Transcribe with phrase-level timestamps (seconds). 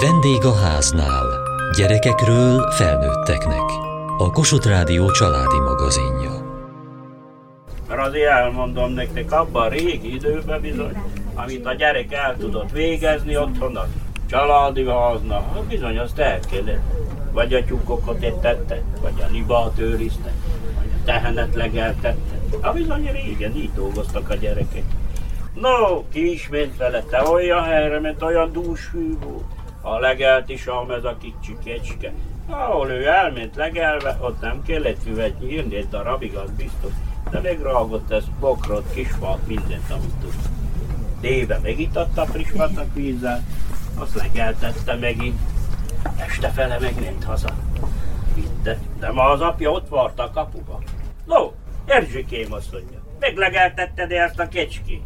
[0.00, 1.26] Vendég a háznál.
[1.76, 3.70] Gyerekekről felnőtteknek.
[4.18, 6.30] A Kossuth Rádió családi magazinja.
[7.88, 11.02] Mert azért elmondom nektek, abban a régi időben bizony,
[11.34, 13.86] amit a gyerek el tudott végezni otthon a
[14.26, 16.82] családi háznak, bizony azt el kellett.
[17.32, 20.32] Vagy a tyúkokat ettette, vagy a libát őrizte,
[20.76, 22.38] vagy a tehenet legeltette.
[22.60, 24.84] Ha bizony régen így dolgoztak a gyerekek.
[25.54, 29.53] No, ki is ment vele, olyan helyre, mert olyan dús hű volt.
[29.86, 32.12] A legelt is ám ez a kicsi kecske.
[32.48, 36.92] Ahol ő elment legelve, ott nem kellett füvet nyírni, egy darabig az biztos.
[37.30, 40.34] De még rágott ez bokrot, kisfalt, mindent, amit tud.
[41.20, 42.50] Déve megitatta friss
[42.94, 43.42] vízzel,
[43.98, 45.40] azt legeltette megint.
[46.26, 47.54] Este fele megment haza.
[48.34, 50.82] Vitte, de ma az apja ott vart a kapuba.
[51.24, 51.50] No,
[51.86, 55.02] Erzsikém azt mondja, meglegeltetted -e ezt a kecskét?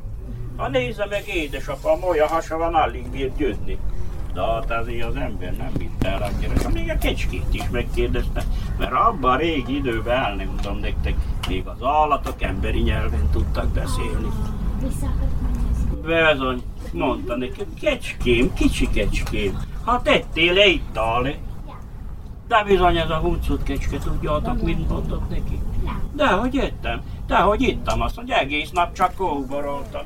[0.56, 3.78] Ha nézze meg édesapám, olyan hasa van, alig bír győzni.
[4.38, 6.72] De hát azért az ember nem vitt el a gyerek.
[6.72, 8.44] Még a kecskét is megkérdezte,
[8.78, 11.14] mert abban a régi időben el nem mondom nektek,
[11.48, 14.28] még az állatok emberi nyelven tudtak beszélni.
[16.02, 21.38] Bezony, mondta neki, kecském, kicsi kecském, ha tettél, ittál -e?
[22.48, 25.58] De bizony ez a huncut kecske, tudjátok, mit mondott neki?
[26.12, 30.02] Dehogy ettem, dehogy ittam, azt mondja, egész nap csak kóboroltam.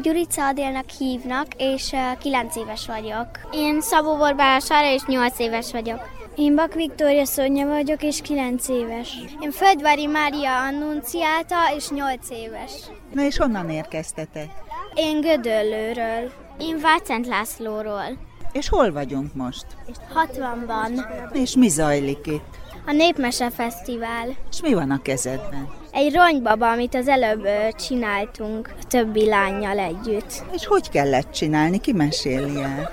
[0.00, 3.26] Engem Gyurica Adélnak hívnak, és uh, 9 éves vagyok.
[3.52, 6.08] Én Szabó Borbála Sára, és 8 éves vagyok.
[6.36, 9.16] Én Bak Viktória Szonya vagyok, és 9 éves.
[9.40, 12.72] Én Földvári Mária Annunciáta, és 8 éves.
[13.12, 14.50] Na és honnan érkeztetek?
[14.94, 16.32] Én Gödöllőről.
[16.58, 18.18] Én Vácent Lászlóról.
[18.52, 19.66] És hol vagyunk most?
[20.14, 21.04] 60-ban.
[21.32, 22.56] És mi zajlik itt?
[22.86, 24.28] A Népmese Fesztivál.
[24.50, 25.79] És mi van a kezedben?
[25.92, 27.48] Egy ronybaba, amit az előbb
[27.86, 30.42] csináltunk a többi lányjal együtt.
[30.52, 31.80] És hogy kellett csinálni?
[31.80, 32.90] Ki meséli el?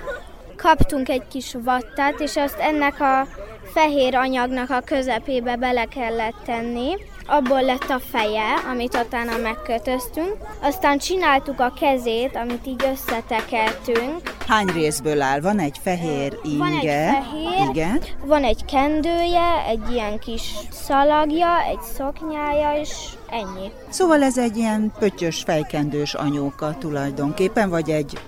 [0.56, 3.26] Kaptunk egy kis vattát, és azt ennek a
[3.64, 6.96] fehér anyagnak a közepébe bele kellett tenni.
[7.30, 10.36] Abból lett a feje, amit utána megkötöztünk.
[10.62, 14.36] Aztán csináltuk a kezét, amit így összetekertünk.
[14.46, 15.40] Hány részből áll?
[15.40, 16.58] Van egy fehér inge.
[16.58, 18.02] Van egy fehér, Igen.
[18.24, 22.90] van egy kendője, egy ilyen kis szalagja, egy szoknyája, és
[23.30, 23.70] ennyi.
[23.88, 28.18] Szóval ez egy ilyen pöttyös fejkendős anyóka tulajdonképpen, vagy egy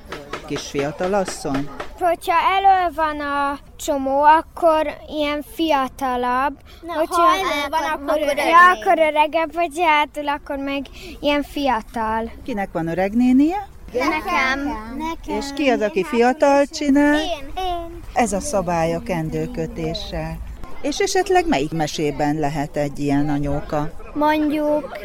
[0.47, 1.69] kis fiatalasszony?
[2.01, 6.59] Hogyha elő van a csomó, akkor ilyen fiatalabb.
[6.87, 8.47] Na, hogyha ha elő van, akkor akkor, öreg.
[8.47, 10.87] ja, akkor öregebb, vagy hátul, akkor meg
[11.21, 12.31] ilyen fiatal.
[12.45, 13.69] Kinek van öreg nénie?
[13.93, 14.65] Nekem.
[14.99, 15.37] Nekem.
[15.37, 17.15] És ki az, aki fiatal csinál?
[17.15, 17.53] Én.
[17.57, 18.01] Én.
[18.13, 20.39] Ez a szabály a kendőkötéssel.
[20.83, 23.91] És esetleg melyik mesében lehet egy ilyen anyóka?
[24.15, 24.99] Mondjuk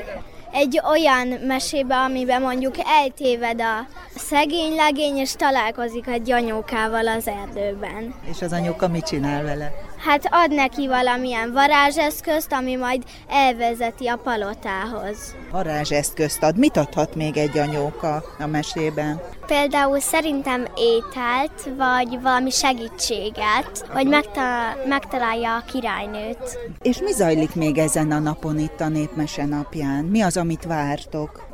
[0.55, 8.13] egy olyan mesébe, amiben mondjuk eltéved a szegény legény, és találkozik egy anyókával az erdőben.
[8.29, 9.71] És az anyóka mit csinál vele?
[10.05, 15.35] Hát ad neki valamilyen varázseszközt, ami majd elvezeti a palotához.
[15.51, 16.57] Varázseszközt ad.
[16.57, 19.21] Mit adhat még egy anyóka a mesében?
[19.45, 26.59] Például szerintem ételt, vagy valami segítséget, hogy megta- megtalálja a királynőt.
[26.81, 30.03] És mi zajlik még ezen a napon itt a Népmese napján?
[30.03, 31.47] Mi az, amit vártok?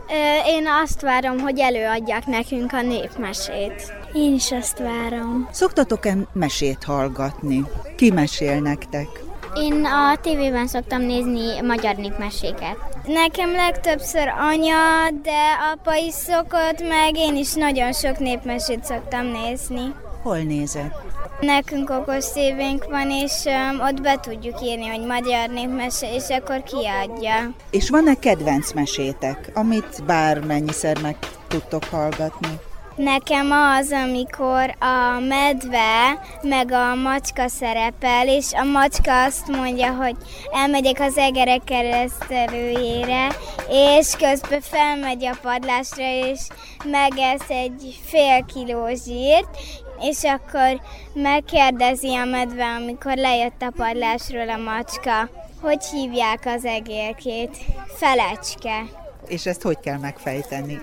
[0.45, 3.94] Én azt várom, hogy előadják nekünk a népmesét.
[4.13, 5.47] Én is azt várom.
[5.51, 7.63] Szoktatok-e mesét hallgatni?
[7.95, 9.07] Ki mesél nektek?
[9.55, 12.77] Én a tévében szoktam nézni magyar népmeséket.
[13.05, 15.41] Nekem legtöbbször anya, de
[15.73, 19.94] apa is szokott, meg én is nagyon sok népmesét szoktam nézni.
[20.23, 20.91] Hol nézed?
[21.39, 26.63] Nekünk okos szévénk van, és um, ott be tudjuk írni, hogy magyar népmese, és akkor
[26.63, 27.53] kiadja.
[27.69, 31.16] És van-e kedvenc mesétek, amit bármennyiszer meg
[31.47, 32.59] tudtok hallgatni?
[32.96, 40.16] Nekem az, amikor a medve meg a macska szerepel, és a macska azt mondja, hogy
[40.53, 43.28] elmegyek az egerek keresztelőjére,
[43.70, 46.40] és közben felmegy a padlásra, és
[46.85, 49.58] megesz egy fél kiló zsírt,
[49.99, 50.82] és akkor
[51.14, 55.29] megkérdezi a medve, amikor lejött a padlásról a macska,
[55.61, 57.58] hogy hívják az egérkét.
[57.96, 58.84] Felecske.
[59.28, 60.79] És ezt hogy kell megfejteni?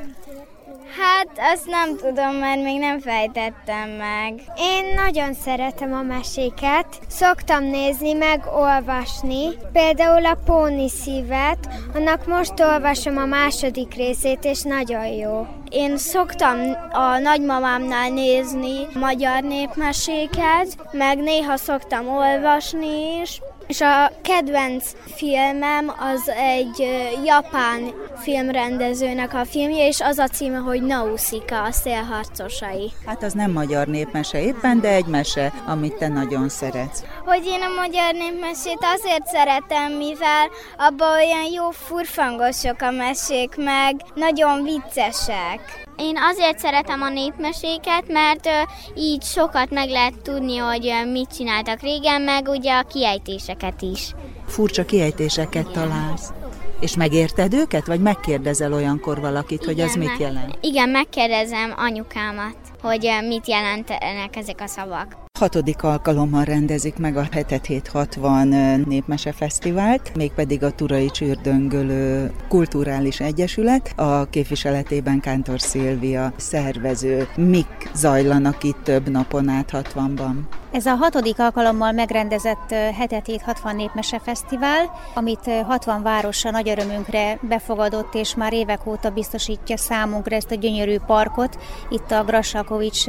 [0.97, 4.43] Hát azt nem tudom, mert még nem fejtettem meg.
[4.57, 6.87] Én nagyon szeretem a meséket.
[7.09, 9.49] Szoktam nézni, meg olvasni.
[9.73, 15.47] Például a Póni szívet, annak most olvasom a második részét, és nagyon jó.
[15.71, 16.59] Én szoktam
[16.93, 26.29] a nagymamámnál nézni magyar népmeséket, meg néha szoktam olvasni is, és a kedvenc filmem az
[26.29, 26.89] egy
[27.25, 32.93] japán filmrendezőnek a filmje, és az a címe, hogy Nausika, a szélharcosai.
[33.07, 37.03] Hát az nem magyar népmese éppen, de egy mese, amit te nagyon szeretsz.
[37.25, 43.95] Hogy én a magyar népmesét azért szeretem, mivel abban olyan jó furfangosok a mesék, meg
[44.15, 45.88] nagyon viccesek.
[45.99, 48.49] Én azért szeretem a népmeséket, mert
[48.95, 54.15] így sokat meg lehet tudni, hogy mit csináltak régen, meg ugye a kiejtéseket is.
[54.47, 56.33] Furcsa kiejtéseket találsz.
[56.81, 60.59] És megérted őket, vagy megkérdezel olyankor valakit, igen, hogy az mit jelent?
[60.61, 65.28] Igen, megkérdezem anyukámat, hogy mit jelentenek ezek a szavak.
[65.39, 68.49] Hatodik alkalommal rendezik meg a Hetet 760
[68.87, 77.29] Népmese Fesztivált, mégpedig a Turai Csürdöngölő Kulturális Egyesület, a képviseletében Kántor Szilvia szervező.
[77.37, 80.35] Mik zajlanak itt több napon át 60-ban?
[80.73, 88.15] Ez a hatodik alkalommal megrendezett Hetet 760 Népmese Fesztivál, amit 60 városa nagy örömünkre befogadott,
[88.15, 91.59] és már évek óta biztosítja számunkra ezt a gyönyörű parkot,
[91.91, 93.05] itt a Grassalkovics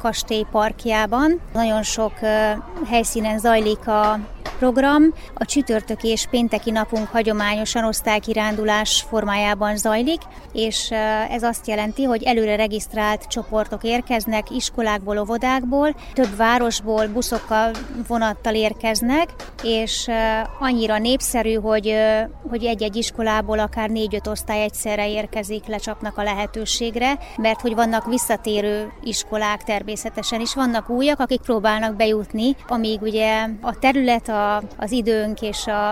[0.00, 1.40] kastély parkjában.
[1.52, 2.12] Nagyon nagyon sok
[2.86, 4.18] helyszínen zajlik a
[4.58, 5.02] program.
[5.34, 10.20] A csütörtöki és pénteki napunk hagyományosan osztálykirándulás formájában zajlik,
[10.52, 10.90] és
[11.30, 17.70] ez azt jelenti, hogy előre regisztrált csoportok érkeznek iskolákból, óvodákból, több városból buszokkal,
[18.06, 19.28] vonattal érkeznek,
[19.62, 20.08] és
[20.60, 21.94] annyira népszerű, hogy,
[22.48, 28.92] hogy egy-egy iskolából akár négy-öt osztály egyszerre érkezik, lecsapnak a lehetőségre, mert hogy vannak visszatérő
[29.02, 35.42] iskolák természetesen is, vannak újak, akik próbálnak bejutni, amíg ugye a terület, a az időnk
[35.42, 35.90] és a,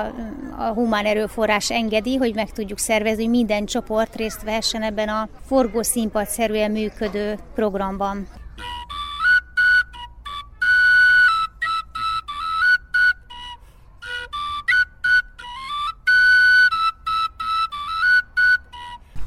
[0.59, 5.29] a humán erőforrás engedi, hogy meg tudjuk szervezni, hogy minden csoport részt vehessen ebben a
[5.47, 8.27] forgószínpadszerűen működő programban.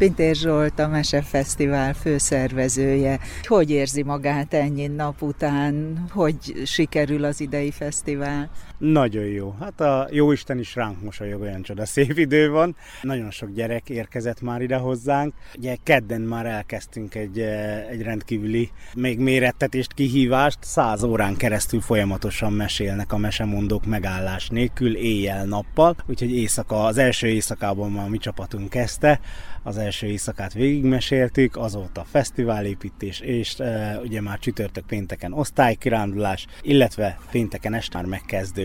[0.05, 3.19] Pintér Zsolt, a Mese Fesztivál főszervezője.
[3.43, 6.05] Hogy érzi magát ennyi nap után?
[6.09, 6.35] Hogy
[6.65, 8.49] sikerül az idei fesztivál?
[8.77, 9.55] Nagyon jó.
[9.59, 12.75] Hát a jó Isten is ránk mosolyog, olyan csoda szép idő van.
[13.01, 15.33] Nagyon sok gyerek érkezett már ide hozzánk.
[15.57, 20.57] Ugye kedden már elkezdtünk egy, eh, egy rendkívüli még mérettetést, kihívást.
[20.61, 25.95] Száz órán keresztül folyamatosan mesélnek a mesemondók megállás nélkül, éjjel-nappal.
[26.05, 29.19] Úgyhogy éjszaka, az első éjszakában már mi csapatunk kezdte
[29.65, 37.73] az első éjszakát végigmeséltük, azóta fesztiválépítés, és e, ugye már csütörtök pénteken osztálykirándulás, illetve pénteken
[37.73, 38.05] este már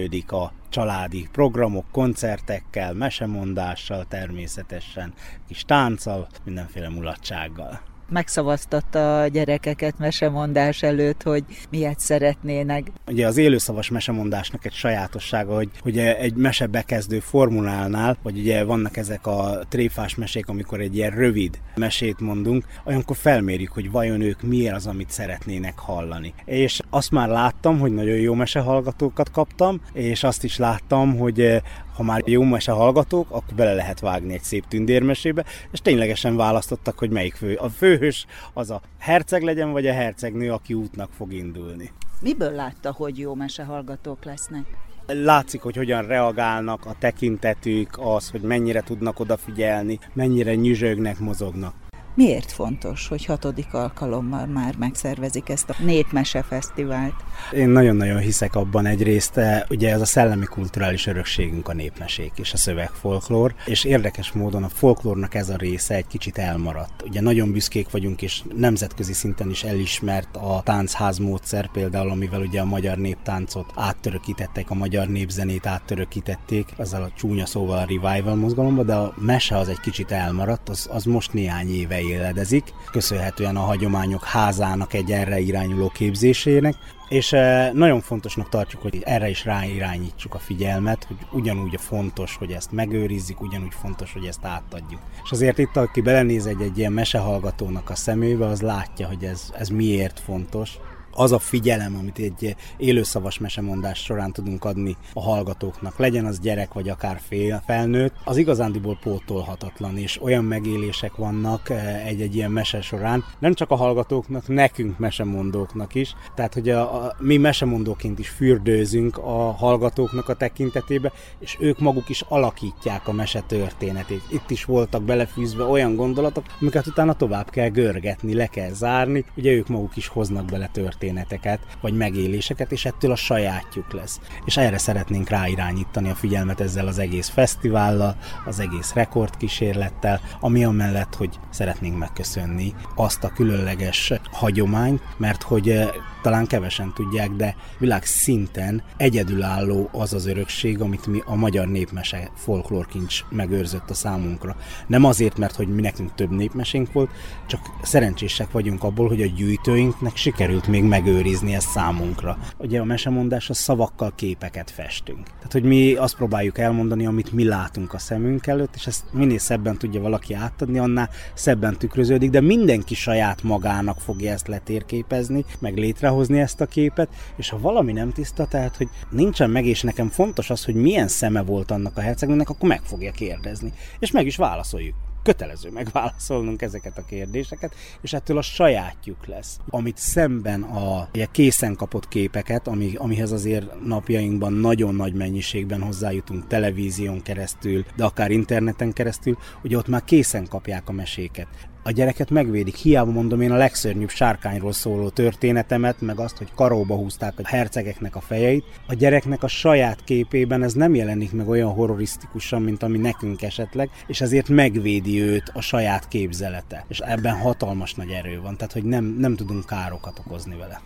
[0.00, 5.12] megkezdődik a családi programok, koncertekkel, mesemondással természetesen,
[5.48, 12.92] kis tánccal, mindenféle mulatsággal megszavaztatta a gyerekeket mesemondás előtt, hogy miért szeretnének.
[13.06, 18.96] Ugye az élőszavas mesemondásnak egy sajátossága, hogy, hogy egy mese bekezdő formulálnál, vagy ugye vannak
[18.96, 24.42] ezek a tréfás mesék, amikor egy ilyen rövid mesét mondunk, olyankor felmérjük, hogy vajon ők
[24.42, 26.34] miért az, amit szeretnének hallani.
[26.44, 31.62] És azt már láttam, hogy nagyon jó mesehallgatókat kaptam, és azt is láttam, hogy
[32.00, 36.98] ha már jó mese hallgatók, akkor bele lehet vágni egy szép tündérmesébe, és ténylegesen választottak,
[36.98, 37.54] hogy melyik fő.
[37.54, 41.90] A főhős az a herceg legyen, vagy a hercegnő, aki útnak fog indulni.
[42.20, 44.64] Miből látta, hogy jó mese hallgatók lesznek?
[45.06, 51.74] Látszik, hogy hogyan reagálnak a tekintetük, az, hogy mennyire tudnak odafigyelni, mennyire nyüzsögnek, mozognak.
[52.14, 57.14] Miért fontos, hogy hatodik alkalommal már megszervezik ezt a Népmese Fesztivált?
[57.52, 62.52] Én nagyon-nagyon hiszek abban egyrészt, eh, ugye ez a szellemi kulturális örökségünk a népmesék és
[62.52, 67.02] a szövegfolklór, és érdekes módon a folklórnak ez a része egy kicsit elmaradt.
[67.06, 72.60] Ugye nagyon büszkék vagyunk, és nemzetközi szinten is elismert a táncház módszer például, amivel ugye
[72.60, 78.82] a magyar néptáncot áttörökítettek, a magyar népzenét áttörökítették, azzal a csúnya szóval a revival mozgalomba,
[78.82, 83.60] de a mese az egy kicsit elmaradt, az, az most néhány éve éledezik, köszönhetően a
[83.60, 86.74] hagyományok házának egy erre irányuló képzésének,
[87.10, 92.52] és eh, nagyon fontosnak tartjuk, hogy erre is ráirányítsuk a figyelmet, hogy ugyanúgy fontos, hogy
[92.52, 95.00] ezt megőrizzük, ugyanúgy fontos, hogy ezt átadjuk.
[95.24, 99.52] És azért itt, aki belenéz egy, egy ilyen mesehallgatónak a szemébe, az látja, hogy ez,
[99.58, 100.78] ez miért fontos,
[101.20, 106.72] az a figyelem, amit egy élőszavas mesemondás során tudunk adni a hallgatóknak, legyen az gyerek
[106.72, 112.80] vagy akár fél, felnőtt, az igazándiból pótolhatatlan, és olyan megélések vannak eh, egy-egy ilyen mese
[112.80, 118.28] során, nem csak a hallgatóknak, nekünk mesemondóknak is, tehát hogy a, a, mi mesemondóként is
[118.28, 124.22] fürdőzünk a hallgatóknak a tekintetébe, és ők maguk is alakítják a mese történetét.
[124.30, 129.52] Itt is voltak belefűzve olyan gondolatok, amiket utána tovább kell görgetni, le kell zárni, ugye
[129.52, 130.68] ők maguk is hoznak bele
[131.10, 134.20] történeteket, vagy megéléseket, és ettől a sajátjuk lesz.
[134.44, 141.14] És erre szeretnénk ráirányítani a figyelmet ezzel az egész fesztivállal, az egész rekordkísérlettel, ami amellett,
[141.14, 145.88] hogy szeretnénk megköszönni azt a különleges hagyományt, mert hogy eh,
[146.22, 152.30] talán kevesen tudják, de világ szinten egyedülálló az az örökség, amit mi a magyar népmese
[152.34, 154.56] folklórkincs megőrzött a számunkra.
[154.86, 157.10] Nem azért, mert hogy mi nekünk több népmesénk volt,
[157.46, 162.38] csak szerencsések vagyunk abból, hogy a gyűjtőinknek sikerült még megőrizni ezt számunkra.
[162.58, 165.24] Ugye a mesemondás a szavakkal képeket festünk.
[165.24, 169.38] Tehát, hogy mi azt próbáljuk elmondani, amit mi látunk a szemünk előtt, és ezt minél
[169.38, 175.76] szebben tudja valaki átadni, annál szebben tükröződik, de mindenki saját magának fogja ezt letérképezni, meg
[175.76, 180.08] létrehozni ezt a képet, és ha valami nem tiszta, tehát, hogy nincsen meg, és nekem
[180.08, 183.72] fontos az, hogy milyen szeme volt annak a hercegnőnek, akkor meg fogja kérdezni.
[183.98, 189.58] És meg is válaszoljuk kötelező megválaszolnunk ezeket a kérdéseket, és ettől a sajátjuk lesz.
[189.68, 196.46] Amit szemben a ugye, készen kapott képeket, ami, amihez azért napjainkban nagyon nagy mennyiségben hozzájutunk
[196.46, 201.48] televízión keresztül, de akár interneten keresztül, ugye ott már készen kapják a meséket
[201.82, 202.74] a gyereket megvédik.
[202.74, 208.16] Hiába mondom én a legszörnyűbb sárkányról szóló történetemet, meg azt, hogy karóba húzták a hercegeknek
[208.16, 208.64] a fejeit.
[208.86, 213.90] A gyereknek a saját képében ez nem jelenik meg olyan horrorisztikusan, mint ami nekünk esetleg,
[214.06, 216.84] és ezért megvédi őt a saját képzelete.
[216.88, 220.80] És ebben hatalmas nagy erő van, tehát hogy nem, nem tudunk károkat okozni vele.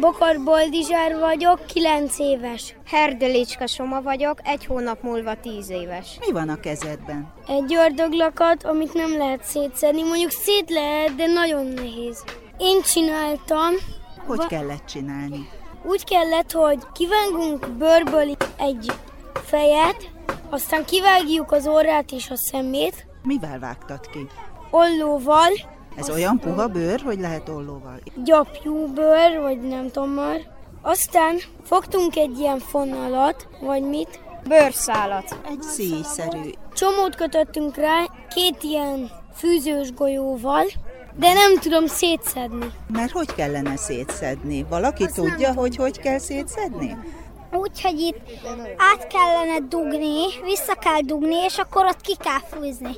[0.00, 2.74] Bokor Boldizsár vagyok, 9 éves.
[2.86, 6.16] Herdelicska Soma vagyok, egy hónap múlva 10 éves.
[6.26, 7.32] Mi van a kezedben?
[7.46, 10.02] Egy ördöglakat, amit nem lehet szétszedni.
[10.02, 12.24] Mondjuk szét lehet, de nagyon nehéz.
[12.58, 13.70] Én csináltam.
[14.26, 15.48] Hogy Va- kellett csinálni?
[15.84, 18.92] Úgy kellett, hogy kivágunk bőrből egy
[19.32, 20.10] fejet,
[20.50, 23.06] aztán kivágjuk az orrát és a szemét.
[23.22, 24.26] Mivel vágtad ki?
[24.70, 25.50] Ollóval,
[25.98, 28.00] ez olyan puha bőr, hogy lehet ollóval?
[28.24, 30.40] Gyapjú bőr, vagy nem tudom már.
[30.82, 35.38] Aztán fogtunk egy ilyen fonalat, vagy mit, bőrszálat.
[35.50, 36.50] Egy szíjszerű.
[36.74, 40.64] Csomót kötöttünk rá, két ilyen fűzős golyóval,
[41.16, 42.72] de nem tudom szétszedni.
[42.92, 44.66] Mert hogy kellene szétszedni?
[44.68, 46.96] Valaki Azt tudja, hogy hogy kell szétszedni?
[47.52, 48.20] Úgy, hogy itt
[48.76, 52.96] át kellene dugni, vissza kell dugni, és akkor ott ki kell fúzni.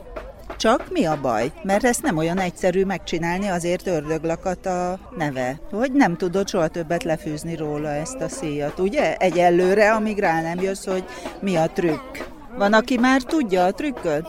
[0.61, 1.53] Csak mi a baj?
[1.63, 5.61] Mert ezt nem olyan egyszerű megcsinálni, azért ördöglakat a neve.
[5.71, 9.17] Hogy nem tudod soha többet lefűzni róla ezt a szíjat, ugye?
[9.17, 11.05] Egyelőre, amíg rá nem jössz, hogy
[11.41, 12.17] mi a trükk.
[12.57, 14.27] Van, aki már tudja a trükköt?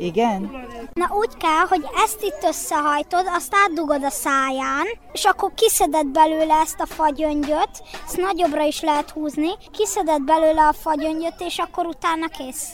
[0.00, 0.50] Igen?
[0.92, 6.54] Na úgy kell, hogy ezt itt összehajtod, azt átdugod a száján, és akkor kiszeded belőle
[6.54, 12.26] ezt a fagyöngyöt, ezt nagyobbra is lehet húzni, kiszeded belőle a fagyöngyöt, és akkor utána
[12.26, 12.68] kész.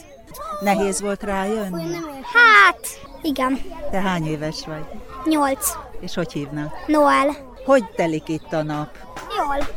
[0.59, 1.95] Nehéz volt rájönni?
[2.33, 2.79] Hát,
[3.21, 3.61] igen.
[3.91, 4.85] Te hány éves vagy?
[5.25, 5.73] Nyolc.
[5.99, 6.73] És hogy hívnak?
[6.87, 7.35] Noel.
[7.65, 8.89] Hogy telik itt a nap?
[9.37, 9.67] Jól.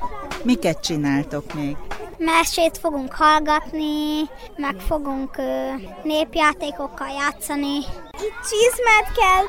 [0.43, 1.77] Miket csináltok még?
[2.19, 4.21] Mesét fogunk hallgatni,
[4.57, 5.71] meg fogunk ö,
[6.03, 7.77] népjátékokkal játszani.
[7.77, 9.45] Itt csizmát kell,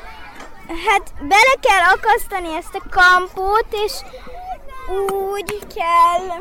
[0.86, 3.92] hát bele kell akasztani ezt a kampót, és
[5.10, 6.36] úgy kell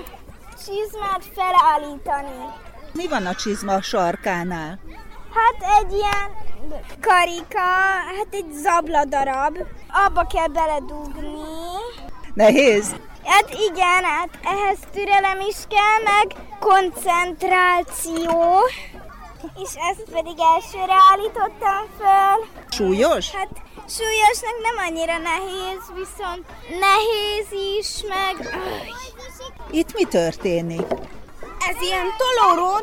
[0.65, 2.45] csizmát felállítani.
[2.93, 4.79] Mi van a csizma sarkánál?
[5.33, 6.31] Hát egy ilyen
[7.01, 7.59] karika,
[8.17, 9.57] hát egy zabladarab.
[10.05, 11.41] Abba kell beledugni.
[12.33, 12.95] Nehéz?
[13.23, 18.59] Hát igen, hát ehhez türelem is kell, meg koncentráció.
[19.63, 22.45] És ezt pedig elsőre állítottam föl.
[22.69, 23.31] Súlyos?
[23.31, 23.49] Hát
[23.87, 26.45] súlyosnak nem annyira nehéz, viszont
[26.79, 28.59] nehéz is, meg...
[29.71, 30.85] Itt mi történik?
[31.69, 32.81] Ez ilyen tolóród,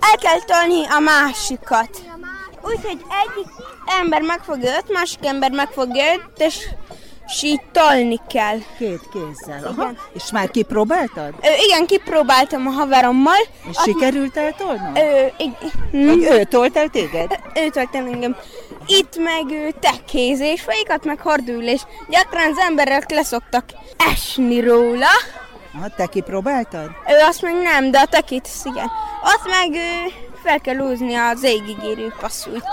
[0.00, 1.90] el kell tolni a másikat.
[2.62, 3.46] Úgyhogy egyik
[4.00, 6.66] ember megfogja őt, másik ember megfogja őt, és
[7.26, 8.58] és így tolni kell.
[8.78, 9.64] Két kézzel.
[9.76, 9.90] Aha.
[10.12, 11.34] És már kipróbáltad?
[11.42, 13.38] Ö, igen, kipróbáltam a haverommal.
[13.70, 14.96] És sikerült eltolnod?
[14.96, 16.06] Ö, ig- hm?
[16.06, 17.38] Vagy ő tolt el téged?
[17.54, 18.36] Ő tolt el engem.
[18.86, 21.86] Itt meg ö, tekézés, folyikat meg hardülés.
[22.08, 23.64] Gyakran az emberek leszoktak
[24.12, 25.08] esni róla.
[25.80, 26.90] Ha, te kipróbáltad?
[27.08, 28.90] Ő azt meg nem, de a tekét az igen.
[29.22, 30.08] Azt meg ö,
[30.42, 32.64] fel kell húzni az égig érő passzút.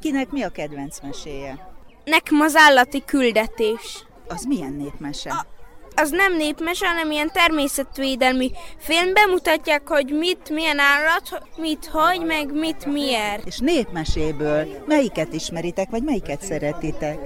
[0.00, 1.68] Kinek mi a kedvenc meséje?
[2.04, 4.04] Nekem az állati küldetés.
[4.28, 5.30] Az milyen népmese?
[5.30, 5.46] A,
[5.94, 12.52] az nem népmese, hanem ilyen természetvédelmi filmben mutatják, hogy mit, milyen állat, mit, hogy, meg
[12.52, 13.46] mit, miért.
[13.46, 17.18] És népmeséből melyiket ismeritek, vagy melyiket szeretitek?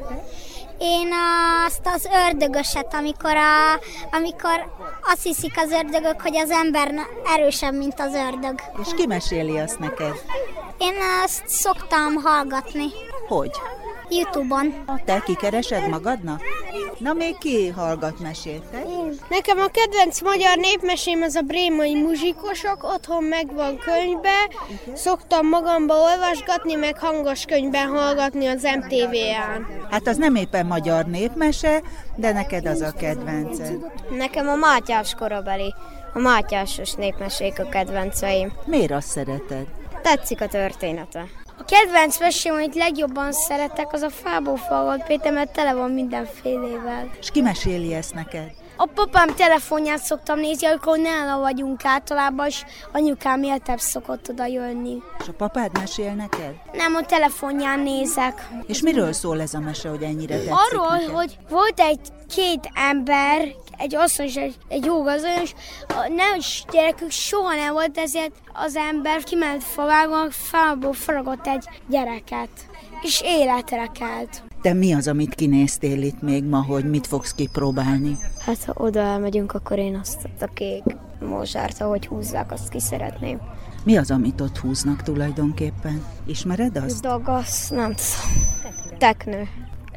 [0.78, 1.08] Én
[1.66, 3.80] azt az ördögöset, amikor, a,
[4.10, 4.72] amikor
[5.12, 6.94] azt hiszik az ördögök, hogy az ember
[7.36, 8.60] erősebb, mint az ördög.
[8.80, 10.14] És ki meséli azt neked?
[10.78, 10.94] Én
[11.24, 12.86] azt szoktam hallgatni.
[13.28, 13.50] Hogy?
[14.08, 14.84] Youtube-on.
[15.04, 16.42] Te kikeresed magadnak?
[16.98, 18.62] Na még ki hallgat mesét?
[18.70, 18.82] Te?
[19.28, 24.48] Nekem a kedvenc magyar népmesém az a brémai muzsikosok, otthon megvan könyvbe,
[24.94, 29.66] szoktam magamba olvasgatni, meg hangos könyvben hallgatni az MTV-án.
[29.90, 31.82] Hát az nem éppen magyar népmese,
[32.16, 33.76] de neked az a kedvenced.
[34.10, 35.74] Nekem a Mátyás korabeli,
[36.14, 38.52] a Mátyásos népmesék a kedvenceim.
[38.64, 39.66] Miért azt szereted?
[40.02, 41.26] Tetszik a története.
[41.58, 47.10] A kedvenc mesém, amit legjobban szeretek, az a Fábó Falvat Péter, mert tele van mindenfélével.
[47.20, 48.50] És ki meséli ezt neked?
[48.76, 55.02] A papám telefonját szoktam nézni, amikor nála vagyunk általában, és anyukám éltebb szokott oda jönni.
[55.18, 56.54] És a papád mesél neked?
[56.72, 58.48] Nem, a telefonján nézek.
[58.66, 61.14] És miről szól ez a mese, hogy ennyire tetszik Arról, neked?
[61.14, 62.00] hogy volt egy
[62.34, 65.54] két ember, egy asszony és egy, egy jó gazdagon, és
[65.88, 72.48] a neves gyerekük soha nem volt, ezért az ember kiment favágon, fából faragott egy gyereket,
[73.02, 74.42] és életre kelt.
[74.62, 78.16] Te mi az, amit kinéztél itt még ma, hogy mit fogsz kipróbálni?
[78.46, 80.84] Hát ha oda elmegyünk, akkor én azt a kék
[81.20, 83.40] mozsárt, ahogy húzzák, azt ki szeretném.
[83.84, 86.04] Mi az, amit ott húznak tulajdonképpen?
[86.26, 87.00] Ismered azt?
[87.00, 88.98] Dagasz, nem tudom.
[88.98, 89.48] Teknő.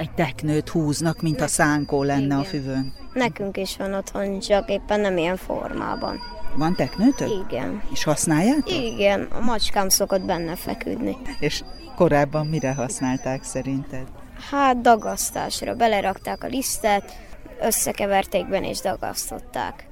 [0.01, 2.93] Egy teknőt húznak, mint a szánkó lenne a füvön.
[3.13, 6.19] Nekünk is van otthon, csak éppen nem ilyen formában.
[6.55, 7.29] Van teknőtök?
[7.49, 7.81] Igen.
[7.91, 8.71] És használjátok?
[8.71, 11.17] Igen, a macskám szokott benne feküdni.
[11.39, 11.63] És
[11.95, 14.07] korábban mire használták szerinted?
[14.49, 15.75] Hát dagasztásra.
[15.75, 17.11] Belerakták a lisztet,
[17.61, 19.87] összekeverték benne és dagasztották.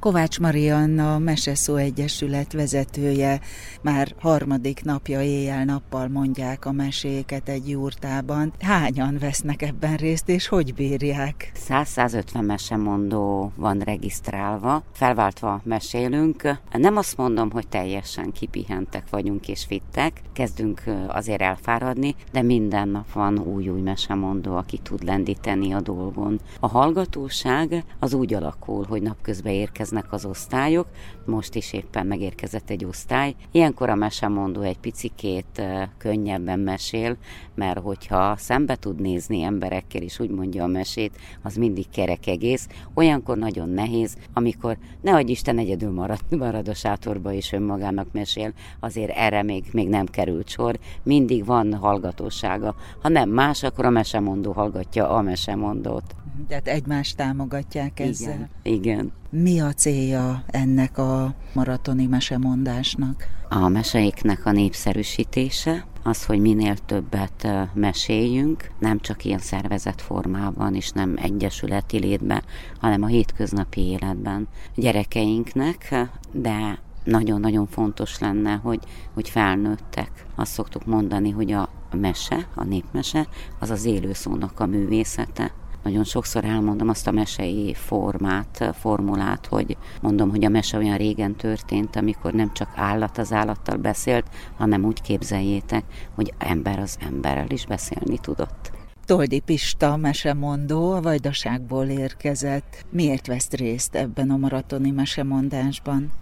[0.00, 3.40] Kovács Marianna, Meseszó Egyesület vezetője,
[3.82, 8.52] már harmadik napja éjjel-nappal mondják a meséket egy jurtában.
[8.60, 11.52] Hányan vesznek ebben részt, és hogy bírják?
[11.68, 16.58] 100-150 mesemondó van regisztrálva, felváltva mesélünk.
[16.72, 23.12] Nem azt mondom, hogy teljesen kipihentek vagyunk és fittek, kezdünk azért elfáradni, de minden nap
[23.12, 26.40] van új-új mesemondó, aki tud lendíteni a dolgon.
[26.60, 29.52] A hallgatóság az úgy alakul, hogy napközben
[29.90, 30.86] érkeznek az osztályok,
[31.26, 33.34] most is éppen megérkezett egy osztály.
[33.50, 35.62] Ilyenkor a mesemondó egy picikét
[35.98, 37.16] könnyebben mesél,
[37.54, 42.68] mert hogyha szembe tud nézni emberekkel, és úgy mondja a mesét, az mindig kerek egész.
[42.94, 49.16] Olyankor nagyon nehéz, amikor nehogy Isten egyedül marad, marad a sátorba, és önmagának mesél, azért
[49.16, 50.78] erre még, még nem került sor.
[51.02, 52.74] Mindig van hallgatósága.
[53.02, 56.14] Ha nem más, akkor a mesemondó hallgatja a mesemondót.
[56.48, 58.48] Tehát egymást támogatják ezzel.
[58.62, 59.12] Igen, igen.
[59.30, 63.24] Mi a célja ennek a maratoni mesemondásnak?
[63.48, 70.90] A meseiknek a népszerűsítése, az, hogy minél többet meséljünk, nem csak ilyen szervezett formában, és
[70.90, 72.42] nem egyesületi létben,
[72.78, 78.80] hanem a hétköznapi életben gyerekeinknek, de nagyon-nagyon fontos lenne, hogy,
[79.14, 80.26] hogy felnőttek.
[80.34, 83.26] Azt szoktuk mondani, hogy a mese, a népmese,
[83.58, 90.30] az az élőszónak a művészete nagyon sokszor elmondom azt a mesei formát, formulát, hogy mondom,
[90.30, 95.02] hogy a mese olyan régen történt, amikor nem csak állat az állattal beszélt, hanem úgy
[95.02, 98.70] képzeljétek, hogy ember az emberrel is beszélni tudott.
[99.06, 102.84] Toldi Pista, mesemondó, a Vajdaságból érkezett.
[102.90, 106.12] Miért vesz részt ebben a maratoni mesemondásban?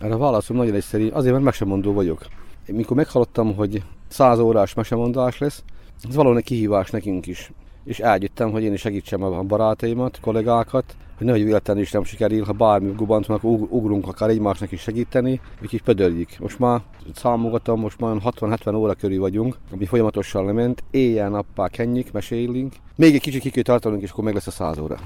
[0.00, 2.26] Erre a válaszom nagyon egyszerű, azért, mert mesemondó vagyok.
[2.66, 5.62] Mikor meghallottam, hogy száz órás mesemondás lesz,
[6.08, 7.50] ez valóban egy kihívás nekünk is
[7.84, 12.44] és eljöttem, hogy én is segítsem a barátaimat, kollégákat, hogy nehogy véletlenül is nem sikerül,
[12.44, 16.28] ha bármi gubantunak ugrunk akár egymásnak is segíteni, úgyhogy pödöljük.
[16.38, 16.80] Most már
[17.14, 22.72] számogatom, most már 60-70 óra körül vagyunk, ami folyamatosan lement, éjjel-nappal kenjük, mesélünk.
[22.96, 24.96] Még egy kicsit ki kell tartanunk, és akkor meg lesz a 100 óra.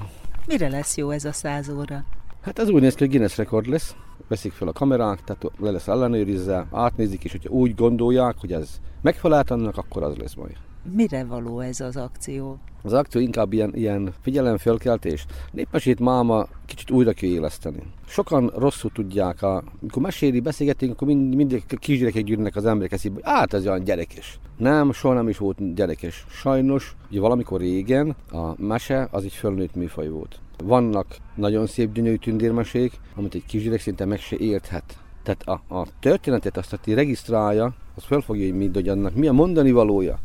[0.47, 2.03] Mire lesz jó ez a 100 óra?
[2.41, 3.95] Hát ez úgy néz ki, hogy Guinness rekord lesz.
[4.27, 8.69] Veszik fel a kamerák, tehát le lesz ellenőrizve, átnézik, és hogyha úgy gondolják, hogy ez
[9.01, 10.55] megfelelt annak, akkor az lesz majd.
[10.91, 12.57] Mire való ez az akció?
[12.81, 15.25] Az akció inkább ilyen, ilyen figyelemfölkeltés.
[15.51, 17.83] Népmesét máma kicsit újra kell éleszteni.
[18.07, 23.19] Sokan rosszul tudják, a, amikor meséli, beszélgetünk, akkor mind, mindig kisgyerekek gyűrnek az emberek eszébe,
[23.23, 24.39] hát ez olyan gyerekes.
[24.57, 26.25] Nem, soha nem is volt gyerekes.
[26.29, 30.39] Sajnos, ugye valamikor régen a mese az egy fölnőtt műfaj volt.
[30.63, 34.97] Vannak nagyon szép gyönyörű tündérmesék, amit egy kisgyerek szinte meg se érthet.
[35.23, 39.31] Tehát a, a történetet azt, aki regisztrálja, az fel fogja, hogy, hogy annak mi a
[39.31, 40.19] mondani valója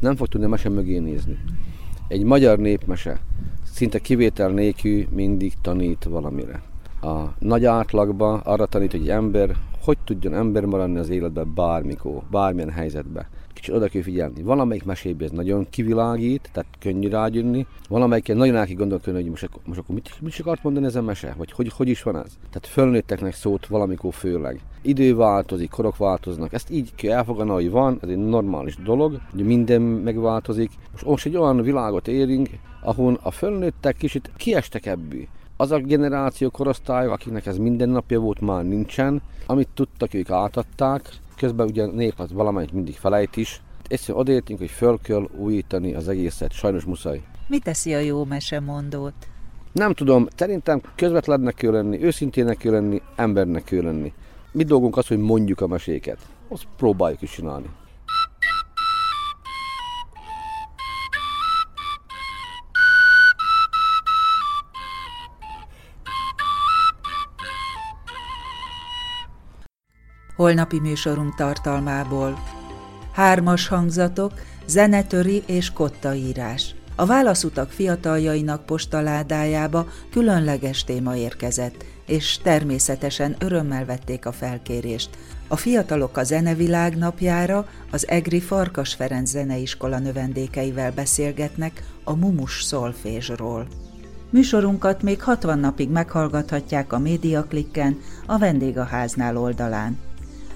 [0.00, 1.38] nem fog tudni a mese mögé nézni.
[2.08, 3.20] Egy magyar népmese
[3.64, 6.62] szinte kivétel nélkül mindig tanít valamire.
[7.02, 9.56] A nagy átlagban arra tanít, hogy egy ember
[9.86, 13.26] hogy tudjon ember maradni az életben bármikor, bármilyen helyzetben
[13.56, 14.42] kicsit oda kell figyelni.
[14.42, 17.66] Valamelyik mesében ez nagyon kivilágít, tehát könnyű rágyönni.
[17.88, 20.86] Valamelyik nagyon el kell gondolkodni, hogy most, akkor, most akkor mit, mit is akart mondani
[20.86, 21.34] ez a mese?
[21.36, 22.38] Vagy hogy, hogy is van ez?
[22.50, 24.60] Tehát fölnőtteknek szót valamikor főleg.
[24.82, 26.52] Idő változik, korok változnak.
[26.52, 30.70] Ezt így kell elfogadni, hogy van, ez egy normális dolog, hogy minden megváltozik.
[30.92, 32.48] Most, most egy olyan világot érünk,
[32.82, 38.64] ahol a fölnőttek kicsit kiestek ebből az a generáció korosztály, akiknek ez mindennapja volt, már
[38.64, 39.22] nincsen.
[39.46, 43.62] Amit tudtak, ők átadták, Közben ugye a nép az valamelyik mindig felejt is.
[43.88, 47.22] Egyszerűen odaértünk, hogy föl kell újítani az egészet, sajnos muszáj.
[47.48, 49.14] Mi teszi a jó mesemondót?
[49.72, 54.12] Nem tudom, szerintem közvetlennek kell lenni, őszintének kell lenni, embernek kell lenni.
[54.52, 56.18] Mi dolgunk az, hogy mondjuk a meséket.
[56.48, 57.66] Azt próbáljuk is csinálni.
[70.36, 72.38] Holnapi műsorunk tartalmából.
[73.12, 74.32] Hármas hangzatok,
[74.66, 76.74] zenetöri és kottaírás.
[76.98, 85.10] A válaszutak fiataljainak postaládájába különleges téma érkezett, és természetesen örömmel vették a felkérést.
[85.48, 93.66] A fiatalok a Zenevilág napjára az Egri Farkas Ferenc Zeneiskola növendékeivel beszélgetnek a mumus szolfésról.
[94.30, 99.98] Műsorunkat még 60 napig meghallgathatják a Médiaklikken, a Vendégháznál oldalán.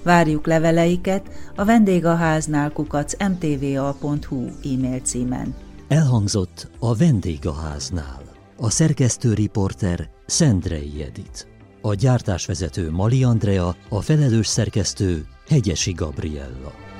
[0.03, 5.55] Várjuk leveleiket a vendégháznál kukac mtva.hu e-mail címen.
[5.87, 8.21] Elhangzott a vendégháznál.
[8.57, 11.47] A szerkesztő riporter Szendrei Edit.
[11.81, 16.90] A gyártásvezető Mali Andrea, a felelős szerkesztő Hegyesi Gabriella.